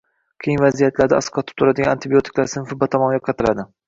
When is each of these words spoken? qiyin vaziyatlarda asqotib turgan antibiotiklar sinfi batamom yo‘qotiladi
qiyin 0.45 0.61
vaziyatlarda 0.61 1.19
asqotib 1.23 1.59
turgan 1.63 1.89
antibiotiklar 1.91 2.49
sinfi 2.55 2.79
batamom 2.85 3.15
yo‘qotiladi 3.17 3.67